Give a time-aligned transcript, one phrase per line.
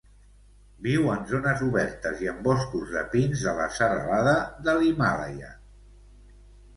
[0.85, 4.33] Viu en zones obertes i en boscos de pins de la serralada
[4.69, 5.51] de l'Himàlaia.